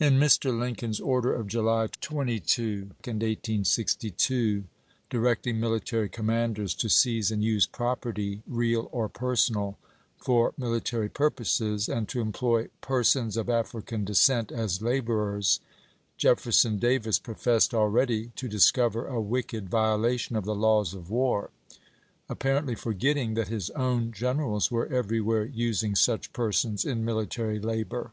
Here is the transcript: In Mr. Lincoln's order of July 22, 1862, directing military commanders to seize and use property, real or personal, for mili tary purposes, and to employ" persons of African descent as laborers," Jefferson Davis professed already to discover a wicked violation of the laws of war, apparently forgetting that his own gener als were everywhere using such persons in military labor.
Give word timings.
In 0.00 0.14
Mr. 0.18 0.58
Lincoln's 0.58 1.00
order 1.00 1.34
of 1.34 1.48
July 1.48 1.88
22, 2.00 2.84
1862, 3.04 4.64
directing 5.10 5.60
military 5.60 6.08
commanders 6.08 6.72
to 6.76 6.88
seize 6.88 7.30
and 7.30 7.44
use 7.44 7.66
property, 7.66 8.40
real 8.46 8.88
or 8.90 9.10
personal, 9.10 9.76
for 10.16 10.52
mili 10.58 10.82
tary 10.82 11.10
purposes, 11.10 11.90
and 11.90 12.08
to 12.08 12.22
employ" 12.22 12.68
persons 12.80 13.36
of 13.36 13.50
African 13.50 14.02
descent 14.06 14.50
as 14.50 14.80
laborers," 14.80 15.60
Jefferson 16.16 16.78
Davis 16.78 17.18
professed 17.18 17.74
already 17.74 18.28
to 18.34 18.48
discover 18.48 19.06
a 19.06 19.20
wicked 19.20 19.68
violation 19.68 20.36
of 20.36 20.46
the 20.46 20.54
laws 20.56 20.94
of 20.94 21.10
war, 21.10 21.50
apparently 22.30 22.74
forgetting 22.76 23.34
that 23.34 23.48
his 23.48 23.68
own 23.72 24.10
gener 24.10 24.48
als 24.50 24.70
were 24.70 24.86
everywhere 24.86 25.44
using 25.44 25.94
such 25.94 26.32
persons 26.32 26.86
in 26.86 27.04
military 27.04 27.58
labor. 27.60 28.12